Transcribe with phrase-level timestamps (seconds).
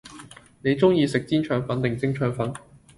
[0.63, 2.51] 你鐘意食煎腸粉定蒸腸粉